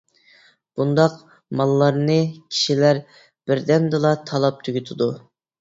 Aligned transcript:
بۇنداق 0.79 1.19
ماللارنى 1.59 2.17
كىشىلەر 2.39 3.03
بىردەمدىلا 3.51 4.15
تالاپ 4.31 4.65
تۈگىتىدۇ. 4.69 5.11